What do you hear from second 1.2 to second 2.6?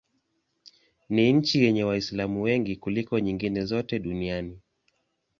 nchi yenye Waislamu